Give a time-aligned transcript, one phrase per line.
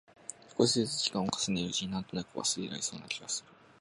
[0.57, 3.53] 少しづつ時間を重ねるうちに、なんとなく忘れられそうな気がする。